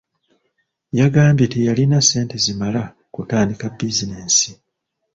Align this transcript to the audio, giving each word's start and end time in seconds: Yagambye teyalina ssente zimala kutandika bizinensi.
Yagambye 0.99 1.45
teyalina 1.53 1.97
ssente 2.03 2.35
zimala 2.45 2.83
kutandika 3.13 3.65
bizinensi. 3.77 4.49